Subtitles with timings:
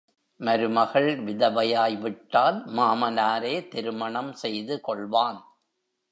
[0.39, 5.39] மருமகள் விதவையாய்விட்டால் மாமனாரே திருமணம் செய்துகொள்வான்.